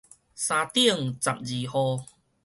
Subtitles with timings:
[0.03, 0.07] 三等
[1.21, 2.05] 十二號